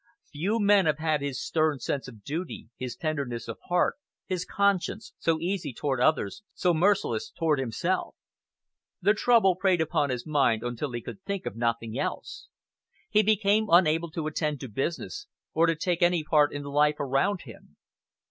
[0.31, 5.13] Few men have had his stern sense of duty, his tenderness of heart, his conscience,
[5.19, 8.15] so easy toward others, so merciless toward himself.
[8.99, 12.47] The trouble preyed upon his mind until he could think of nothing else.
[13.11, 16.99] He became unable to attend to business, or to take any part in the life
[16.99, 17.77] around him.